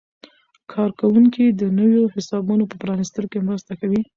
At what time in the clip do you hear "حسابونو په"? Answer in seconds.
2.15-2.75